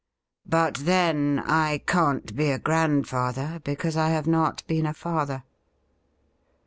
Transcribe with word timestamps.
But, 0.47 0.77
then, 0.85 1.43
I 1.45 1.77
can't 1.85 2.35
be 2.35 2.49
a 2.49 2.57
grandfather, 2.57 3.61
because 3.63 3.95
I 3.95 4.09
have 4.09 4.25
not 4.25 4.65
been 4.65 4.87
a 4.87 4.95
father.' 4.95 5.43